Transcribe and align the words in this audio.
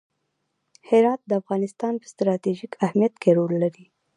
هرات 0.89 1.21
د 1.25 1.31
افغانستان 1.41 1.93
په 2.01 2.05
ستراتیژیک 2.13 2.71
اهمیت 2.85 3.13
کې 3.21 3.29
رول 3.37 3.53
لري. 3.63 3.85